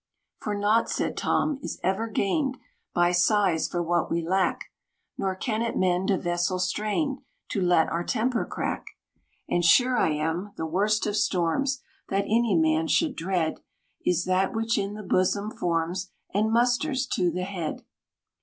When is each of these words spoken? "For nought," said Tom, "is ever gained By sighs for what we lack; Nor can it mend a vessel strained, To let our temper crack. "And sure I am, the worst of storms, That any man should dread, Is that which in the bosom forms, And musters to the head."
"For 0.39 0.55
nought," 0.55 0.89
said 0.89 1.15
Tom, 1.15 1.59
"is 1.61 1.79
ever 1.83 2.07
gained 2.07 2.57
By 2.91 3.11
sighs 3.11 3.67
for 3.67 3.83
what 3.83 4.09
we 4.09 4.27
lack; 4.27 4.71
Nor 5.15 5.35
can 5.35 5.61
it 5.61 5.77
mend 5.77 6.09
a 6.09 6.17
vessel 6.17 6.57
strained, 6.57 7.19
To 7.49 7.61
let 7.61 7.87
our 7.89 8.03
temper 8.03 8.43
crack. 8.43 8.83
"And 9.47 9.63
sure 9.63 9.99
I 9.99 10.09
am, 10.09 10.53
the 10.57 10.65
worst 10.65 11.05
of 11.05 11.15
storms, 11.15 11.83
That 12.09 12.23
any 12.25 12.55
man 12.55 12.87
should 12.87 13.15
dread, 13.15 13.59
Is 14.03 14.25
that 14.25 14.55
which 14.55 14.75
in 14.75 14.95
the 14.95 15.03
bosom 15.03 15.51
forms, 15.51 16.09
And 16.33 16.51
musters 16.51 17.05
to 17.13 17.29
the 17.29 17.43
head." 17.43 17.85